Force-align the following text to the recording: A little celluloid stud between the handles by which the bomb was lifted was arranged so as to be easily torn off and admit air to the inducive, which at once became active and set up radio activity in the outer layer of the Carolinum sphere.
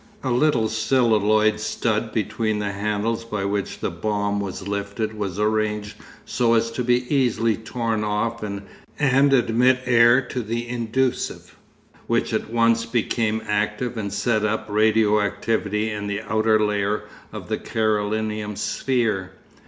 A 0.23 0.31
little 0.31 0.67
celluloid 0.67 1.59
stud 1.59 2.11
between 2.11 2.57
the 2.57 2.71
handles 2.71 3.23
by 3.23 3.45
which 3.45 3.81
the 3.81 3.91
bomb 3.91 4.39
was 4.39 4.67
lifted 4.67 5.13
was 5.15 5.37
arranged 5.39 5.93
so 6.25 6.55
as 6.55 6.71
to 6.71 6.83
be 6.83 7.05
easily 7.15 7.55
torn 7.55 8.03
off 8.03 8.41
and 8.41 8.63
admit 8.99 9.79
air 9.85 10.19
to 10.19 10.41
the 10.41 10.67
inducive, 10.67 11.55
which 12.07 12.33
at 12.33 12.49
once 12.51 12.83
became 12.87 13.43
active 13.47 13.95
and 13.95 14.11
set 14.11 14.43
up 14.43 14.65
radio 14.69 15.21
activity 15.21 15.91
in 15.91 16.07
the 16.07 16.21
outer 16.21 16.59
layer 16.59 17.03
of 17.31 17.47
the 17.47 17.59
Carolinum 17.59 18.55
sphere. 18.57 19.33